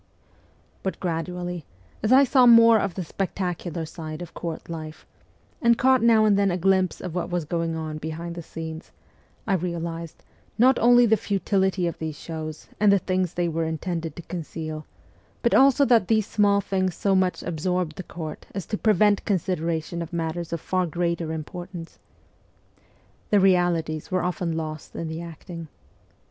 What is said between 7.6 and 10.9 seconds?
on behind the scenes, I realized, not